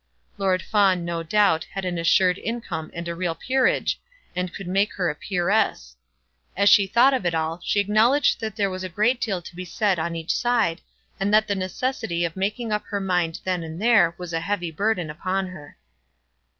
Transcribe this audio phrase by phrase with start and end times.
[0.39, 4.01] Lord Fawn, no doubt, had an assured income and a real peerage,
[4.35, 5.95] and could make her a peeress.
[6.57, 9.55] As she thought of it all, she acknowledged that there was a great deal to
[9.55, 10.81] be said on each side,
[11.19, 14.71] and that the necessity of making up her mind then and there was a heavy
[14.71, 15.77] burthen upon her.